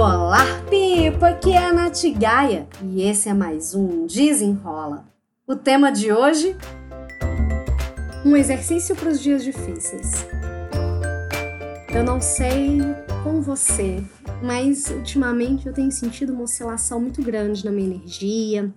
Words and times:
Olá, 0.00 0.44
Pipa! 0.70 1.30
Aqui 1.30 1.50
é 1.50 1.58
a 1.58 1.72
Nath 1.72 2.04
Gaia 2.16 2.68
e 2.84 3.02
esse 3.02 3.28
é 3.28 3.34
mais 3.34 3.74
um 3.74 4.06
Desenrola. 4.06 5.04
O 5.44 5.56
tema 5.56 5.90
de 5.90 6.12
hoje: 6.12 6.56
um 8.24 8.36
exercício 8.36 8.94
para 8.94 9.08
os 9.08 9.20
dias 9.20 9.42
difíceis. 9.42 10.24
Eu 11.92 12.04
não 12.04 12.20
sei 12.20 12.78
com 13.24 13.42
você, 13.42 14.00
mas 14.40 14.88
ultimamente 14.88 15.66
eu 15.66 15.72
tenho 15.72 15.90
sentido 15.90 16.32
uma 16.32 16.44
oscilação 16.44 17.00
muito 17.00 17.20
grande 17.20 17.64
na 17.64 17.72
minha 17.72 17.96
energia, 17.96 18.72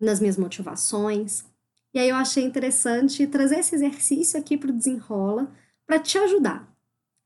nas 0.00 0.20
minhas 0.20 0.36
motivações. 0.36 1.44
E 1.92 1.98
aí 1.98 2.08
eu 2.08 2.16
achei 2.16 2.44
interessante 2.44 3.26
trazer 3.26 3.58
esse 3.58 3.74
exercício 3.74 4.38
aqui 4.38 4.56
para 4.56 4.70
o 4.70 4.72
Desenrola 4.72 5.50
para 5.84 5.98
te 5.98 6.16
ajudar. 6.16 6.72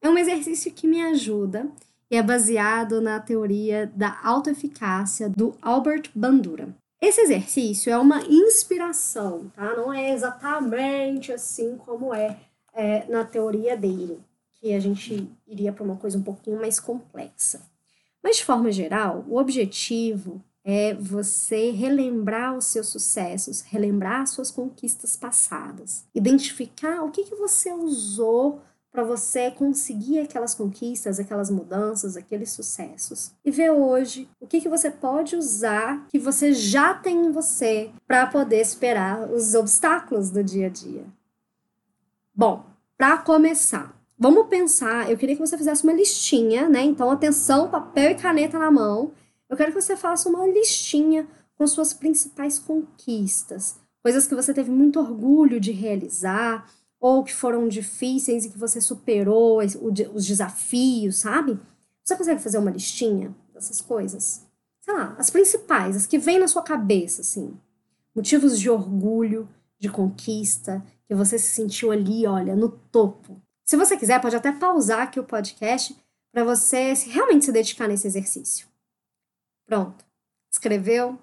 É 0.00 0.08
um 0.08 0.16
exercício 0.16 0.72
que 0.72 0.88
me 0.88 1.02
ajuda 1.02 1.70
e 2.10 2.16
é 2.16 2.22
baseado 2.22 3.00
na 3.00 3.20
teoria 3.20 3.90
da 3.94 4.18
autoeficácia 4.22 5.28
do 5.28 5.54
Albert 5.60 6.10
Bandura. 6.14 6.68
Esse 7.00 7.20
exercício 7.20 7.92
é 7.92 7.98
uma 7.98 8.22
inspiração, 8.24 9.50
tá? 9.54 9.76
Não 9.76 9.92
é 9.92 10.12
exatamente 10.12 11.32
assim 11.32 11.76
como 11.76 12.12
é, 12.12 12.36
é 12.74 13.06
na 13.08 13.24
teoria 13.24 13.76
dele, 13.76 14.20
que 14.54 14.74
a 14.74 14.80
gente 14.80 15.30
iria 15.46 15.72
para 15.72 15.84
uma 15.84 15.96
coisa 15.96 16.18
um 16.18 16.22
pouquinho 16.22 16.60
mais 16.60 16.80
complexa. 16.80 17.62
Mas 18.22 18.38
de 18.38 18.44
forma 18.44 18.72
geral, 18.72 19.24
o 19.28 19.38
objetivo 19.38 20.42
é 20.64 20.92
você 20.92 21.70
relembrar 21.70 22.56
os 22.56 22.66
seus 22.66 22.88
sucessos, 22.88 23.62
relembrar 23.62 24.26
suas 24.26 24.50
conquistas 24.50 25.16
passadas, 25.16 26.04
identificar 26.14 27.04
o 27.04 27.10
que, 27.10 27.24
que 27.24 27.36
você 27.36 27.72
usou 27.72 28.60
para 28.90 29.02
você 29.02 29.50
conseguir 29.50 30.20
aquelas 30.20 30.54
conquistas, 30.54 31.20
aquelas 31.20 31.50
mudanças, 31.50 32.16
aqueles 32.16 32.50
sucessos. 32.50 33.32
E 33.44 33.50
ver 33.50 33.70
hoje 33.70 34.28
o 34.40 34.46
que, 34.46 34.60
que 34.60 34.68
você 34.68 34.90
pode 34.90 35.36
usar 35.36 36.06
que 36.08 36.18
você 36.18 36.52
já 36.52 36.94
tem 36.94 37.26
em 37.26 37.30
você 37.30 37.90
para 38.06 38.26
poder 38.26 38.64
superar 38.64 39.30
os 39.30 39.54
obstáculos 39.54 40.30
do 40.30 40.42
dia 40.42 40.66
a 40.66 40.70
dia. 40.70 41.04
Bom, 42.34 42.64
para 42.96 43.18
começar, 43.18 43.94
vamos 44.18 44.48
pensar. 44.48 45.10
Eu 45.10 45.16
queria 45.16 45.36
que 45.36 45.46
você 45.46 45.58
fizesse 45.58 45.84
uma 45.84 45.92
listinha, 45.92 46.68
né? 46.68 46.82
Então, 46.82 47.10
atenção, 47.10 47.68
papel 47.68 48.12
e 48.12 48.14
caneta 48.14 48.58
na 48.58 48.70
mão. 48.70 49.12
Eu 49.48 49.56
quero 49.56 49.72
que 49.72 49.80
você 49.80 49.96
faça 49.96 50.28
uma 50.28 50.46
listinha 50.46 51.26
com 51.56 51.66
suas 51.66 51.92
principais 51.92 52.58
conquistas, 52.58 53.76
coisas 54.02 54.26
que 54.26 54.34
você 54.34 54.54
teve 54.54 54.70
muito 54.70 55.00
orgulho 55.00 55.58
de 55.58 55.72
realizar 55.72 56.70
ou 57.00 57.22
que 57.22 57.34
foram 57.34 57.68
difíceis 57.68 58.44
e 58.44 58.50
que 58.50 58.58
você 58.58 58.80
superou 58.80 59.60
os 59.60 60.26
desafios, 60.26 61.18
sabe? 61.18 61.58
Você 62.04 62.16
consegue 62.16 62.42
fazer 62.42 62.58
uma 62.58 62.70
listinha 62.70 63.34
dessas 63.52 63.80
coisas? 63.80 64.46
Sei 64.80 64.94
lá, 64.94 65.14
as 65.18 65.30
principais, 65.30 65.96
as 65.96 66.06
que 66.06 66.18
vêm 66.18 66.38
na 66.38 66.48
sua 66.48 66.62
cabeça, 66.62 67.20
assim. 67.20 67.56
Motivos 68.14 68.58
de 68.58 68.70
orgulho, 68.70 69.48
de 69.78 69.88
conquista, 69.88 70.84
que 71.06 71.14
você 71.14 71.38
se 71.38 71.54
sentiu 71.54 71.90
ali, 71.92 72.26
olha, 72.26 72.56
no 72.56 72.68
topo. 72.68 73.40
Se 73.64 73.76
você 73.76 73.96
quiser, 73.96 74.20
pode 74.20 74.34
até 74.34 74.50
pausar 74.50 75.00
aqui 75.00 75.20
o 75.20 75.24
podcast 75.24 75.94
para 76.32 76.42
você 76.42 76.94
realmente 77.06 77.44
se 77.44 77.52
dedicar 77.52 77.86
nesse 77.86 78.06
exercício. 78.06 78.66
Pronto. 79.66 80.04
Escreveu? 80.50 81.18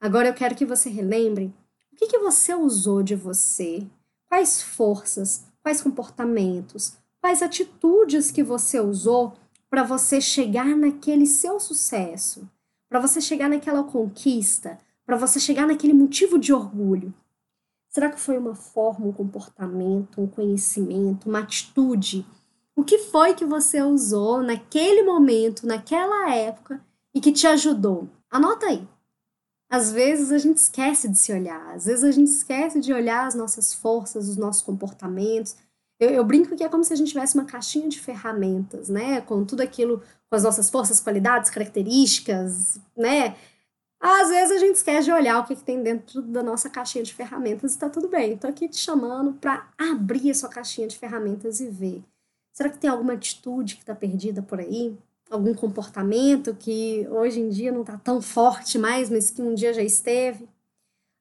Agora 0.00 0.28
eu 0.28 0.34
quero 0.34 0.54
que 0.54 0.64
você 0.64 0.88
relembre 0.88 1.52
o 1.92 1.96
que, 1.96 2.06
que 2.06 2.18
você 2.18 2.54
usou 2.54 3.02
de 3.02 3.14
você 3.14 3.86
Quais 4.28 4.62
forças, 4.62 5.46
quais 5.62 5.80
comportamentos, 5.80 6.92
quais 7.20 7.42
atitudes 7.42 8.30
que 8.30 8.42
você 8.42 8.78
usou 8.78 9.34
para 9.70 9.82
você 9.82 10.20
chegar 10.20 10.76
naquele 10.76 11.26
seu 11.26 11.58
sucesso, 11.58 12.48
para 12.88 13.00
você 13.00 13.20
chegar 13.20 13.48
naquela 13.48 13.84
conquista, 13.84 14.78
para 15.06 15.16
você 15.16 15.40
chegar 15.40 15.66
naquele 15.66 15.94
motivo 15.94 16.38
de 16.38 16.52
orgulho? 16.52 17.12
Será 17.88 18.10
que 18.10 18.20
foi 18.20 18.36
uma 18.36 18.54
forma, 18.54 19.06
um 19.06 19.12
comportamento, 19.12 20.20
um 20.20 20.26
conhecimento, 20.26 21.28
uma 21.28 21.40
atitude? 21.40 22.26
O 22.76 22.84
que 22.84 22.98
foi 22.98 23.34
que 23.34 23.46
você 23.46 23.82
usou 23.82 24.42
naquele 24.42 25.02
momento, 25.02 25.66
naquela 25.66 26.34
época 26.34 26.84
e 27.14 27.20
que 27.20 27.32
te 27.32 27.46
ajudou? 27.46 28.08
Anota 28.30 28.66
aí. 28.66 28.86
Às 29.70 29.92
vezes 29.92 30.32
a 30.32 30.38
gente 30.38 30.56
esquece 30.56 31.08
de 31.08 31.18
se 31.18 31.30
olhar, 31.32 31.74
às 31.74 31.84
vezes 31.84 32.02
a 32.02 32.10
gente 32.10 32.30
esquece 32.30 32.80
de 32.80 32.92
olhar 32.92 33.26
as 33.26 33.34
nossas 33.34 33.74
forças, 33.74 34.28
os 34.28 34.36
nossos 34.36 34.62
comportamentos. 34.62 35.56
Eu, 36.00 36.10
eu, 36.10 36.24
brinco 36.24 36.56
que 36.56 36.64
é 36.64 36.68
como 36.68 36.84
se 36.84 36.92
a 36.92 36.96
gente 36.96 37.08
tivesse 37.08 37.34
uma 37.34 37.44
caixinha 37.44 37.88
de 37.88 38.00
ferramentas, 38.00 38.88
né? 38.88 39.20
Com 39.20 39.44
tudo 39.44 39.60
aquilo, 39.60 40.00
com 40.30 40.36
as 40.36 40.42
nossas 40.44 40.70
forças, 40.70 41.00
qualidades, 41.00 41.50
características, 41.50 42.80
né? 42.96 43.36
Às 44.00 44.28
vezes 44.28 44.56
a 44.56 44.58
gente 44.58 44.76
esquece 44.76 45.06
de 45.06 45.12
olhar 45.12 45.40
o 45.40 45.44
que, 45.44 45.56
que 45.56 45.64
tem 45.64 45.82
dentro 45.82 46.22
da 46.22 46.42
nossa 46.42 46.70
caixinha 46.70 47.02
de 47.02 47.12
ferramentas 47.12 47.74
e 47.74 47.78
tá 47.78 47.90
tudo 47.90 48.08
bem. 48.08 48.34
Estou 48.34 48.48
aqui 48.48 48.68
te 48.68 48.76
chamando 48.76 49.32
para 49.34 49.68
abrir 49.76 50.30
a 50.30 50.34
sua 50.34 50.48
caixinha 50.48 50.86
de 50.86 50.96
ferramentas 50.96 51.60
e 51.60 51.68
ver. 51.68 52.02
Será 52.52 52.70
que 52.70 52.78
tem 52.78 52.88
alguma 52.88 53.14
atitude 53.14 53.74
que 53.74 53.82
está 53.82 53.94
perdida 53.94 54.40
por 54.40 54.60
aí? 54.60 54.96
Algum 55.30 55.54
comportamento 55.54 56.54
que 56.54 57.06
hoje 57.10 57.40
em 57.40 57.48
dia 57.48 57.72
não 57.72 57.82
está 57.82 57.98
tão 57.98 58.20
forte 58.20 58.78
mais, 58.78 59.10
mas 59.10 59.30
que 59.30 59.42
um 59.42 59.54
dia 59.54 59.72
já 59.72 59.82
esteve. 59.82 60.48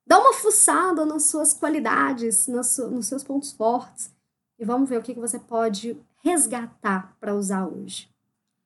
Dá 0.06 0.20
uma 0.20 0.34
fuçada 0.34 1.06
nas 1.06 1.24
suas 1.24 1.54
qualidades, 1.54 2.48
nos, 2.48 2.80
seus 3.06 3.24
pontos 3.24 3.52
fortes 3.52 4.10
e 4.58 4.66
vamos 4.66 4.90
ver 4.90 5.00
o 5.00 5.04
que, 5.04 5.14
que 5.14 5.20
você 5.20 5.38
pode 5.38 5.98
resgatar 6.24 7.16
para 7.20 7.36
usar 7.36 7.68
hoje. 7.68 8.10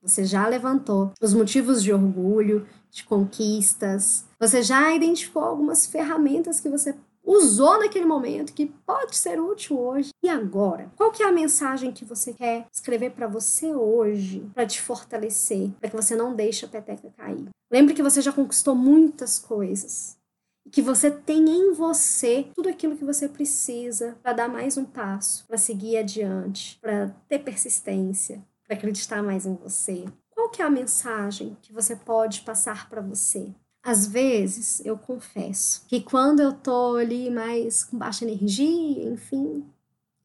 Você 0.01 0.23
já 0.23 0.47
levantou 0.47 1.11
os 1.21 1.33
motivos 1.33 1.83
de 1.83 1.91
orgulho, 1.91 2.67
de 2.89 3.03
conquistas, 3.03 4.25
você 4.39 4.61
já 4.61 4.93
identificou 4.93 5.43
algumas 5.43 5.85
ferramentas 5.85 6.59
que 6.59 6.69
você 6.69 6.95
usou 7.23 7.79
naquele 7.79 8.05
momento 8.05 8.53
que 8.53 8.67
pode 8.85 9.15
ser 9.15 9.39
útil 9.39 9.79
hoje. 9.79 10.09
E 10.23 10.29
agora, 10.29 10.91
qual 10.95 11.11
que 11.11 11.23
é 11.23 11.27
a 11.27 11.31
mensagem 11.31 11.91
que 11.91 12.05
você 12.05 12.33
quer 12.33 12.67
escrever 12.71 13.11
para 13.11 13.27
você 13.27 13.73
hoje 13.73 14.49
para 14.53 14.65
te 14.65 14.81
fortalecer, 14.81 15.71
para 15.79 15.89
que 15.89 15.95
você 15.95 16.15
não 16.15 16.35
deixe 16.35 16.65
a 16.65 16.69
peteca 16.69 17.11
cair? 17.17 17.49
Lembre 17.71 17.93
que 17.93 18.03
você 18.03 18.21
já 18.21 18.31
conquistou 18.31 18.75
muitas 18.75 19.39
coisas 19.39 20.17
e 20.65 20.69
que 20.69 20.81
você 20.81 21.09
tem 21.09 21.49
em 21.49 21.73
você 21.73 22.47
tudo 22.53 22.69
aquilo 22.69 22.97
que 22.97 23.05
você 23.05 23.27
precisa 23.27 24.17
para 24.21 24.33
dar 24.33 24.49
mais 24.49 24.77
um 24.77 24.85
passo, 24.85 25.45
para 25.47 25.57
seguir 25.57 25.97
adiante, 25.97 26.77
para 26.81 27.15
ter 27.27 27.39
persistência, 27.39 28.43
para 28.67 28.75
acreditar 28.75 29.23
mais 29.23 29.45
em 29.45 29.55
você. 29.55 30.05
Qual 30.29 30.49
que 30.49 30.61
é 30.61 30.65
a 30.65 30.69
mensagem 30.69 31.57
que 31.61 31.71
você 31.71 31.95
pode 31.95 32.41
passar 32.41 32.89
para 32.89 33.01
você? 33.01 33.53
Às 33.83 34.05
vezes, 34.05 34.83
eu 34.85 34.97
confesso 34.97 35.83
que 35.87 36.01
quando 36.01 36.39
eu 36.39 36.53
tô 36.53 36.95
ali 36.97 37.31
mais 37.31 37.83
com 37.83 37.97
baixa 37.97 38.23
energia, 38.23 39.09
enfim, 39.09 39.65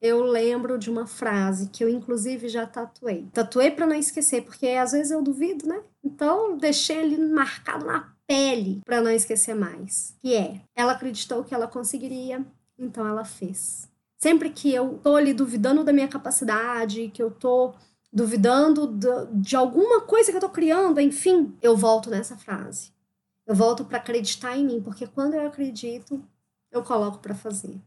eu 0.01 0.23
lembro 0.23 0.79
de 0.79 0.91
uma 0.91 1.07
frase 1.07 1.69
que 1.71 1.83
eu 1.83 1.89
inclusive 1.89 2.49
já 2.49 2.67
tatuei. 2.67 3.27
Tatuei 3.33 3.71
para 3.71 3.87
não 3.87 3.97
esquecer, 3.97 4.43
porque 4.43 4.69
às 4.69 4.93
vezes 4.93 5.11
eu 5.11 5.23
duvido, 5.23 5.67
né? 5.67 5.83
Então, 6.05 6.57
deixei 6.59 6.99
ele 6.99 7.17
marcado 7.17 7.87
na 7.87 8.13
pele 8.27 8.81
para 8.85 9.01
não 9.01 9.11
esquecer 9.11 9.55
mais. 9.55 10.15
Que 10.21 10.35
é: 10.35 10.61
ela 10.75 10.93
acreditou 10.93 11.43
que 11.43 11.55
ela 11.55 11.67
conseguiria, 11.67 12.45
então 12.79 13.07
ela 13.07 13.25
fez. 13.25 13.89
Sempre 14.19 14.51
que 14.51 14.73
eu 14.73 14.99
tô 15.03 15.17
ali 15.17 15.33
duvidando 15.33 15.85
da 15.85 15.93
minha 15.93 16.09
capacidade, 16.09 17.11
que 17.13 17.23
eu 17.23 17.31
tô 17.31 17.75
duvidando 18.13 18.99
de 19.33 19.57
alguma 19.57 20.01
coisa 20.01 20.31
que 20.31 20.37
eu 20.37 20.41
tô 20.41 20.49
criando, 20.49 21.01
enfim, 21.01 21.55
eu 21.61 21.77
volto 21.77 22.09
nessa 22.09 22.37
frase. 22.37 22.96
Eu 23.47 23.55
volto 23.55 23.85
para 23.85 23.99
acreditar 23.99 24.57
em 24.57 24.65
mim, 24.65 24.83
porque 24.83 25.07
quando 25.07 25.35
eu 25.35 25.47
acredito, 25.47 26.23
eu 26.71 26.83
coloco 26.83 27.19
para 27.19 27.35
fazer. 27.35 27.81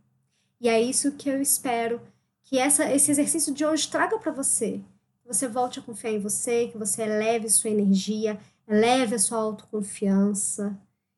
E 0.59 0.69
é 0.69 0.81
isso 0.81 1.11
que 1.13 1.29
eu 1.29 1.41
espero 1.41 2.01
que 2.43 2.57
essa, 2.57 2.91
esse 2.91 3.11
exercício 3.11 3.53
de 3.53 3.65
hoje 3.65 3.89
traga 3.89 4.17
para 4.17 4.31
você. 4.31 4.81
Que 5.21 5.27
você 5.27 5.47
volte 5.47 5.79
a 5.79 5.81
confiar 5.81 6.13
em 6.13 6.19
você, 6.19 6.67
que 6.67 6.77
você 6.77 7.03
eleve 7.03 7.49
sua 7.49 7.69
energia, 7.69 8.39
eleve 8.67 9.15
a 9.15 9.19
sua 9.19 9.37
autoconfiança 9.37 10.77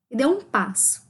e 0.10 0.16
dê 0.18 0.26
um 0.26 0.42
passo. 0.42 1.04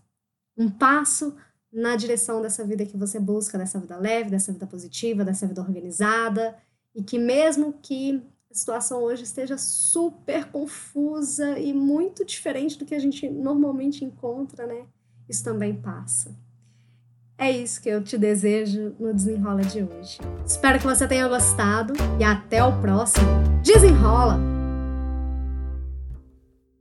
Um 0.57 0.69
passo 0.69 1.35
na 1.71 1.95
direção 1.95 2.41
dessa 2.41 2.63
vida 2.65 2.85
que 2.85 2.97
você 2.97 3.19
busca, 3.19 3.57
dessa 3.57 3.79
vida 3.79 3.97
leve, 3.97 4.29
dessa 4.29 4.51
vida 4.51 4.67
positiva, 4.67 5.23
dessa 5.23 5.47
vida 5.47 5.61
organizada. 5.61 6.57
E 6.93 7.01
que 7.01 7.17
mesmo 7.17 7.73
que 7.81 8.21
a 8.51 8.55
situação 8.55 9.01
hoje 9.01 9.23
esteja 9.23 9.57
super 9.57 10.45
confusa 10.45 11.57
e 11.57 11.73
muito 11.73 12.25
diferente 12.25 12.77
do 12.77 12.85
que 12.85 12.93
a 12.93 12.99
gente 12.99 13.29
normalmente 13.29 14.03
encontra, 14.03 14.67
né? 14.67 14.83
Isso 15.27 15.43
também 15.43 15.73
passa. 15.73 16.35
É 17.37 17.49
isso 17.49 17.81
que 17.81 17.89
eu 17.89 18.03
te 18.03 18.17
desejo 18.17 18.93
no 18.99 19.13
Desenrola 19.13 19.61
de 19.61 19.81
hoje. 19.81 20.19
Espero 20.45 20.77
que 20.77 20.85
você 20.85 21.07
tenha 21.07 21.27
gostado 21.27 21.93
e 22.19 22.23
até 22.23 22.63
o 22.63 22.79
próximo. 22.81 23.25
Desenrola! 23.63 24.60